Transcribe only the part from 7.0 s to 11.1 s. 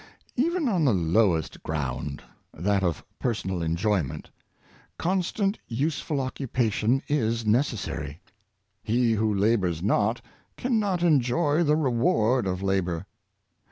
is necessary. He who labors not can not